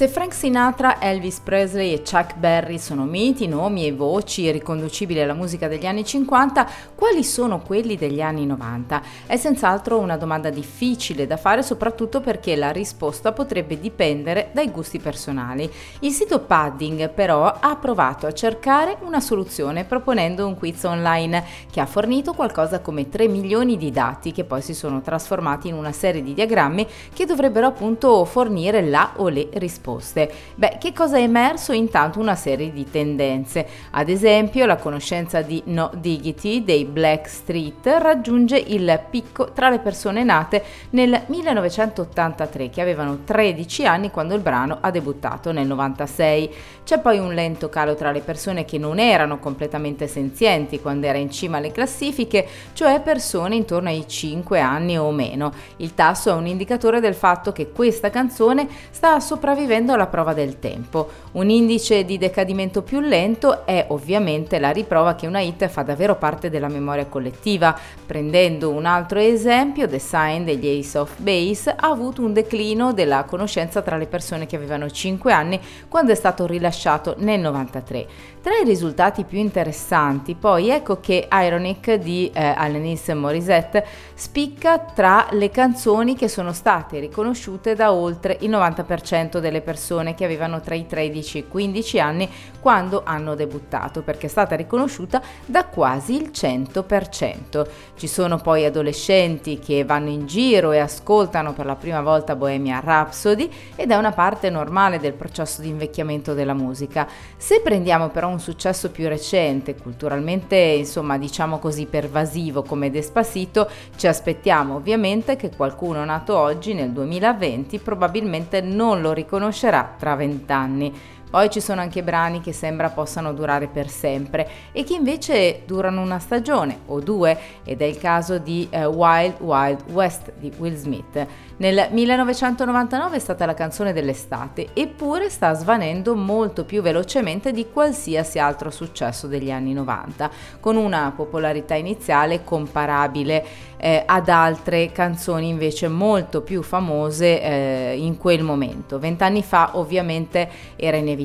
Se 0.00 0.08
Frank 0.08 0.32
Sinatra, 0.32 0.98
Elvis 0.98 1.40
Presley 1.40 1.92
e 1.92 1.98
Chuck 1.98 2.36
Berry 2.36 2.78
sono 2.78 3.04
miti, 3.04 3.46
nomi 3.46 3.86
e 3.86 3.92
voci 3.92 4.50
riconducibili 4.50 5.20
alla 5.20 5.34
musica 5.34 5.68
degli 5.68 5.84
anni 5.84 6.06
50, 6.06 6.66
quali 6.94 7.22
sono 7.22 7.60
quelli 7.60 7.96
degli 7.96 8.22
anni 8.22 8.46
90? 8.46 9.02
È 9.26 9.36
senz'altro 9.36 9.98
una 9.98 10.16
domanda 10.16 10.48
difficile 10.48 11.26
da 11.26 11.36
fare, 11.36 11.62
soprattutto 11.62 12.20
perché 12.20 12.56
la 12.56 12.70
risposta 12.70 13.32
potrebbe 13.32 13.78
dipendere 13.78 14.48
dai 14.54 14.70
gusti 14.70 14.98
personali. 14.98 15.70
Il 15.98 16.12
sito 16.12 16.40
Padding 16.40 17.10
però 17.10 17.44
ha 17.60 17.76
provato 17.76 18.26
a 18.26 18.32
cercare 18.32 18.96
una 19.00 19.20
soluzione 19.20 19.84
proponendo 19.84 20.46
un 20.46 20.56
quiz 20.56 20.82
online 20.84 21.44
che 21.70 21.80
ha 21.80 21.84
fornito 21.84 22.32
qualcosa 22.32 22.80
come 22.80 23.10
3 23.10 23.28
milioni 23.28 23.76
di 23.76 23.90
dati 23.90 24.32
che 24.32 24.44
poi 24.44 24.62
si 24.62 24.72
sono 24.72 25.02
trasformati 25.02 25.68
in 25.68 25.74
una 25.74 25.92
serie 25.92 26.22
di 26.22 26.32
diagrammi 26.32 26.86
che 27.12 27.26
dovrebbero 27.26 27.66
appunto 27.66 28.24
fornire 28.24 28.80
la 28.80 29.12
o 29.16 29.28
le 29.28 29.50
risposte 29.52 29.88
risposte. 29.90 30.30
Beh, 30.54 30.76
che 30.78 30.92
cosa 30.92 31.16
è 31.16 31.22
emerso? 31.22 31.72
Intanto 31.72 32.20
una 32.20 32.34
serie 32.34 32.72
di 32.72 32.88
tendenze. 32.90 33.66
Ad 33.90 34.08
esempio, 34.08 34.66
la 34.66 34.76
conoscenza 34.76 35.42
di 35.42 35.62
No 35.66 35.90
Diggity 35.94 36.62
dei 36.64 36.84
Black 36.84 37.28
Street 37.28 37.86
raggiunge 37.98 38.56
il 38.56 39.00
picco 39.10 39.52
tra 39.52 39.68
le 39.68 39.78
persone 39.78 40.22
nate 40.22 40.62
nel 40.90 41.22
1983, 41.26 42.70
che 42.70 42.80
avevano 42.80 43.20
13 43.24 43.86
anni 43.86 44.10
quando 44.10 44.34
il 44.34 44.40
brano 44.40 44.78
ha 44.80 44.90
debuttato 44.90 45.52
nel 45.52 45.66
96. 45.66 46.54
C'è 46.84 46.98
poi 46.98 47.18
un 47.18 47.34
lento 47.34 47.68
calo 47.68 47.94
tra 47.94 48.10
le 48.10 48.20
persone 48.20 48.64
che 48.64 48.78
non 48.78 48.98
erano 48.98 49.38
completamente 49.38 50.06
senzienti 50.06 50.80
quando 50.80 51.06
era 51.06 51.18
in 51.18 51.30
cima 51.30 51.58
alle 51.58 51.72
classifiche, 51.72 52.46
cioè 52.72 53.00
persone 53.00 53.54
intorno 53.54 53.88
ai 53.88 54.06
5 54.06 54.60
anni 54.60 54.98
o 54.98 55.10
meno. 55.10 55.52
Il 55.76 55.94
tasso 55.94 56.30
è 56.30 56.32
un 56.32 56.46
indicatore 56.46 57.00
del 57.00 57.14
fatto 57.14 57.52
che 57.52 57.70
questa 57.70 58.10
canzone 58.10 58.68
sta 58.90 59.20
sopravvivendo 59.20 59.79
facendo 59.80 59.96
la 59.96 60.06
prova 60.06 60.34
del 60.34 60.58
tempo. 60.58 61.08
Un 61.32 61.48
indice 61.48 62.04
di 62.04 62.18
decadimento 62.18 62.82
più 62.82 63.00
lento 63.00 63.64
è 63.64 63.86
ovviamente 63.88 64.58
la 64.58 64.70
riprova 64.70 65.14
che 65.14 65.26
una 65.26 65.40
hit 65.40 65.66
fa 65.68 65.82
davvero 65.82 66.16
parte 66.16 66.50
della 66.50 66.68
memoria 66.68 67.06
collettiva. 67.06 67.76
Prendendo 68.04 68.70
un 68.70 68.84
altro 68.84 69.20
esempio, 69.20 69.88
The 69.88 69.98
Sign 69.98 70.44
degli 70.44 70.78
Ace 70.78 70.98
of 70.98 71.18
Base 71.18 71.70
ha 71.70 71.88
avuto 71.88 72.22
un 72.22 72.34
declino 72.34 72.92
della 72.92 73.24
conoscenza 73.24 73.80
tra 73.80 73.96
le 73.96 74.06
persone 74.06 74.46
che 74.46 74.56
avevano 74.56 74.90
5 74.90 75.32
anni 75.32 75.58
quando 75.88 76.12
è 76.12 76.14
stato 76.14 76.46
rilasciato 76.46 77.14
nel 77.18 77.40
93. 77.40 78.06
Tra 78.42 78.56
i 78.56 78.64
risultati 78.64 79.24
più 79.24 79.38
interessanti, 79.38 80.34
poi 80.34 80.70
ecco 80.70 80.98
che 80.98 81.28
Ironic 81.30 81.94
di 81.94 82.30
eh, 82.32 82.42
Alanis 82.42 83.08
Morissette 83.08 83.84
spicca 84.14 84.78
tra 84.78 85.26
le 85.32 85.50
canzoni 85.50 86.16
che 86.16 86.26
sono 86.26 86.54
state 86.54 87.00
riconosciute 87.00 87.74
da 87.74 87.92
oltre 87.92 88.38
il 88.40 88.50
90% 88.50 89.38
delle 89.38 89.60
persone 89.60 89.69
che 90.14 90.24
avevano 90.24 90.60
tra 90.60 90.74
i 90.74 90.86
13 90.86 91.36
e 91.36 91.40
i 91.40 91.48
15 91.48 92.00
anni 92.00 92.28
quando 92.60 93.02
hanno 93.04 93.34
debuttato, 93.34 94.02
perché 94.02 94.26
è 94.26 94.30
stata 94.30 94.56
riconosciuta 94.56 95.22
da 95.46 95.64
quasi 95.66 96.14
il 96.16 96.30
100%. 96.32 97.66
Ci 97.96 98.06
sono 98.06 98.38
poi 98.38 98.64
adolescenti 98.64 99.58
che 99.58 99.84
vanno 99.84 100.08
in 100.10 100.26
giro 100.26 100.72
e 100.72 100.78
ascoltano 100.78 101.52
per 101.52 101.66
la 101.66 101.76
prima 101.76 102.00
volta 102.00 102.36
Bohemian 102.36 102.80
Rhapsody 102.80 103.50
ed 103.76 103.90
è 103.90 103.96
una 103.96 104.12
parte 104.12 104.50
normale 104.50 104.98
del 104.98 105.12
processo 105.12 105.62
di 105.62 105.68
invecchiamento 105.68 106.34
della 106.34 106.54
musica. 106.54 107.06
Se 107.36 107.60
prendiamo 107.60 108.08
però 108.08 108.28
un 108.28 108.40
successo 108.40 108.90
più 108.90 109.08
recente, 109.08 109.76
culturalmente 109.76 110.56
insomma 110.56 111.18
diciamo 111.18 111.58
così 111.58 111.86
pervasivo 111.86 112.62
come 112.62 112.90
Despacito, 112.90 113.68
ci 113.96 114.06
aspettiamo 114.06 114.76
ovviamente 114.76 115.36
che 115.36 115.50
qualcuno 115.54 116.04
nato 116.04 116.36
oggi 116.36 116.74
nel 116.74 116.90
2020 116.90 117.78
probabilmente 117.78 118.60
non 118.60 119.00
lo 119.00 119.12
riconoscerà 119.60 119.94
tra 119.98 120.14
vent'anni. 120.14 120.92
Poi 121.30 121.48
ci 121.48 121.60
sono 121.60 121.80
anche 121.80 122.02
brani 122.02 122.40
che 122.40 122.52
sembra 122.52 122.90
possano 122.90 123.32
durare 123.32 123.68
per 123.68 123.88
sempre 123.88 124.48
e 124.72 124.82
che 124.82 124.94
invece 124.94 125.62
durano 125.64 126.02
una 126.02 126.18
stagione 126.18 126.80
o 126.86 126.98
due 126.98 127.38
ed 127.64 127.80
è 127.80 127.84
il 127.84 127.98
caso 127.98 128.38
di 128.38 128.68
uh, 128.72 128.78
Wild 128.86 129.36
Wild 129.38 129.84
West 129.92 130.32
di 130.38 130.52
Will 130.58 130.74
Smith. 130.74 131.24
Nel 131.58 131.88
1999 131.92 133.16
è 133.16 133.18
stata 133.20 133.46
la 133.46 133.54
canzone 133.54 133.92
dell'estate, 133.92 134.70
eppure 134.72 135.30
sta 135.30 135.52
svanendo 135.54 136.16
molto 136.16 136.64
più 136.64 136.82
velocemente 136.82 137.52
di 137.52 137.68
qualsiasi 137.72 138.40
altro 138.40 138.70
successo 138.70 139.28
degli 139.28 139.52
anni 139.52 139.72
90, 139.72 140.30
con 140.58 140.76
una 140.76 141.12
popolarità 141.14 141.74
iniziale 141.74 142.42
comparabile 142.42 143.44
eh, 143.76 144.02
ad 144.04 144.28
altre 144.28 144.90
canzoni 144.90 145.48
invece 145.48 145.86
molto 145.86 146.40
più 146.40 146.62
famose 146.62 147.40
eh, 147.40 147.96
in 147.98 148.16
quel 148.16 148.42
momento. 148.42 148.98
Vent'anni 148.98 149.42
fa 149.42 149.70
ovviamente 149.74 150.48
era 150.76 150.96
inevitabile 150.96 151.19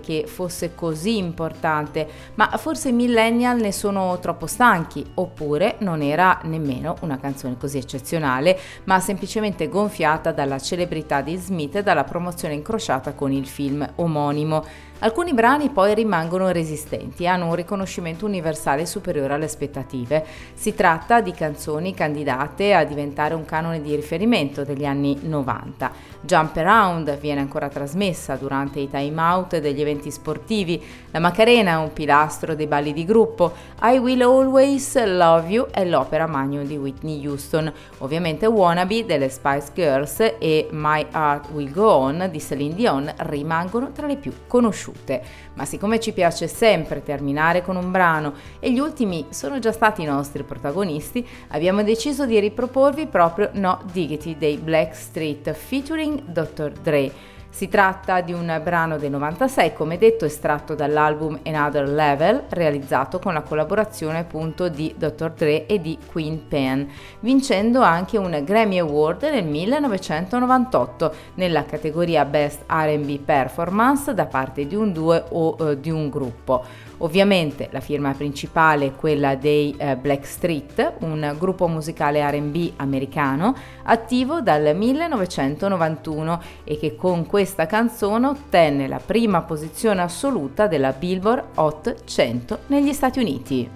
che 0.00 0.24
fosse 0.26 0.74
così 0.74 1.16
importante, 1.16 2.06
ma 2.34 2.48
forse 2.56 2.90
i 2.90 2.92
millennial 2.92 3.58
ne 3.58 3.72
sono 3.72 4.18
troppo 4.20 4.46
stanchi, 4.46 5.04
oppure 5.14 5.76
non 5.78 6.02
era 6.02 6.40
nemmeno 6.44 6.96
una 7.00 7.18
canzone 7.18 7.56
così 7.56 7.78
eccezionale, 7.78 8.58
ma 8.84 9.00
semplicemente 9.00 9.68
gonfiata 9.68 10.32
dalla 10.32 10.58
celebrità 10.58 11.20
di 11.20 11.36
Smith 11.36 11.76
e 11.76 11.82
dalla 11.82 12.04
promozione 12.04 12.54
incrociata 12.54 13.12
con 13.14 13.32
il 13.32 13.46
film 13.46 13.86
omonimo. 13.96 14.64
Alcuni 15.00 15.34
brani 15.34 15.68
poi 15.68 15.92
rimangono 15.92 16.50
resistenti 16.50 17.24
e 17.24 17.26
hanno 17.26 17.48
un 17.48 17.54
riconoscimento 17.54 18.24
universale 18.24 18.86
superiore 18.86 19.34
alle 19.34 19.44
aspettative. 19.44 20.24
Si 20.54 20.74
tratta 20.74 21.20
di 21.20 21.32
canzoni 21.32 21.92
candidate 21.92 22.72
a 22.72 22.84
diventare 22.84 23.34
un 23.34 23.44
canone 23.44 23.82
di 23.82 23.94
riferimento 23.94 24.64
degli 24.64 24.86
anni 24.86 25.18
90. 25.20 25.92
Jump 26.22 26.56
Around 26.56 27.18
viene 27.18 27.40
ancora 27.40 27.68
trasmessa 27.68 28.36
durante 28.36 28.80
i 28.80 28.88
time 28.88 29.13
out 29.18 29.58
degli 29.58 29.80
eventi 29.80 30.10
sportivi, 30.10 30.82
la 31.10 31.18
Macarena 31.18 31.72
è 31.72 31.76
un 31.76 31.92
pilastro 31.92 32.54
dei 32.54 32.66
balli 32.66 32.92
di 32.92 33.04
gruppo, 33.04 33.52
I 33.82 33.98
Will 33.98 34.22
Always 34.22 35.04
Love 35.04 35.48
You 35.48 35.66
è 35.70 35.84
l'opera 35.84 36.26
magno 36.26 36.62
di 36.64 36.76
Whitney 36.76 37.26
Houston, 37.26 37.72
ovviamente 37.98 38.46
Wannabe 38.46 39.04
delle 39.04 39.28
Spice 39.28 39.70
Girls 39.74 40.34
e 40.38 40.68
My 40.70 41.06
Heart 41.12 41.50
Will 41.50 41.70
Go 41.72 41.90
On 41.90 42.28
di 42.30 42.40
Celine 42.40 42.74
Dion 42.74 43.12
rimangono 43.18 43.92
tra 43.92 44.06
le 44.06 44.16
più 44.16 44.32
conosciute, 44.46 45.22
ma 45.54 45.64
siccome 45.64 46.00
ci 46.00 46.12
piace 46.12 46.48
sempre 46.48 47.02
terminare 47.02 47.62
con 47.62 47.76
un 47.76 47.90
brano 47.90 48.34
e 48.58 48.72
gli 48.72 48.78
ultimi 48.78 49.26
sono 49.30 49.58
già 49.58 49.72
stati 49.72 50.02
i 50.02 50.06
nostri 50.06 50.42
protagonisti, 50.42 51.26
abbiamo 51.48 51.82
deciso 51.82 52.26
di 52.26 52.38
riproporvi 52.40 53.06
proprio 53.06 53.50
No 53.52 53.80
Diggity 53.92 54.36
dei 54.36 54.56
Black 54.56 54.94
Street 54.94 55.52
featuring 55.52 56.22
Dr. 56.24 56.72
Dre 56.82 57.32
si 57.54 57.68
tratta 57.68 58.20
di 58.20 58.32
un 58.32 58.60
brano 58.64 58.98
del 58.98 59.12
96, 59.12 59.74
come 59.74 59.96
detto, 59.96 60.24
estratto 60.24 60.74
dall'album 60.74 61.38
Another 61.44 61.88
Level, 61.88 62.46
realizzato 62.48 63.20
con 63.20 63.32
la 63.32 63.42
collaborazione 63.42 64.18
appunto 64.18 64.68
di 64.68 64.92
Dr. 64.98 65.30
Dre 65.30 65.66
e 65.66 65.80
di 65.80 65.96
Queen 66.04 66.48
Pen, 66.48 66.88
vincendo 67.20 67.80
anche 67.80 68.18
un 68.18 68.42
Grammy 68.44 68.78
Award 68.78 69.22
nel 69.22 69.44
1998 69.44 71.14
nella 71.34 71.64
categoria 71.64 72.24
Best 72.24 72.64
RB 72.66 73.20
Performance 73.20 74.12
da 74.14 74.26
parte 74.26 74.66
di 74.66 74.74
un 74.74 74.92
duo 74.92 75.24
o 75.28 75.54
uh, 75.56 75.74
di 75.74 75.90
un 75.90 76.10
gruppo. 76.10 76.64
Ovviamente 76.98 77.68
la 77.72 77.80
firma 77.80 78.12
principale 78.12 78.86
è 78.86 78.94
quella 78.94 79.34
dei 79.34 79.74
eh, 79.76 79.96
Blackstreet, 79.96 80.94
un 81.00 81.34
gruppo 81.38 81.66
musicale 81.66 82.24
RB 82.30 82.74
americano 82.76 83.54
attivo 83.82 84.40
dal 84.40 84.74
1991 84.76 86.42
e 86.62 86.78
che 86.78 86.94
con 86.94 87.26
questa 87.44 87.66
canzone 87.66 88.28
ottenne 88.28 88.88
la 88.88 88.98
prima 89.04 89.42
posizione 89.42 90.00
assoluta 90.00 90.66
della 90.66 90.92
Billboard 90.92 91.44
Hot 91.56 92.04
100 92.06 92.60
negli 92.68 92.94
Stati 92.94 93.18
Uniti. 93.18 93.68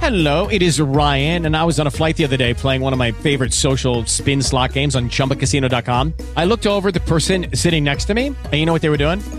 Hello, 0.00 0.48
it 0.48 0.62
is 0.62 0.80
Ryan, 0.80 1.44
and 1.44 1.54
I 1.54 1.62
was 1.64 1.78
on 1.78 1.86
a 1.86 1.90
flight 1.90 2.16
the 2.16 2.24
other 2.24 2.38
day 2.38 2.54
playing 2.54 2.80
one 2.80 2.94
of 2.94 2.98
my 2.98 3.12
favorite 3.12 3.52
social 3.52 4.06
spin 4.06 4.40
slot 4.40 4.72
games 4.72 4.94
on 4.94 5.10
chumbacasino.com. 5.10 6.14
I 6.36 6.46
looked 6.46 6.66
over 6.66 6.90
the 6.90 7.00
person 7.00 7.46
sitting 7.52 7.84
next 7.84 8.06
to 8.06 8.14
me, 8.14 8.28
and 8.28 8.54
you 8.54 8.64
know 8.64 8.72
what 8.72 8.80
they 8.80 8.90
were 8.90 8.96
doing? 8.96 9.20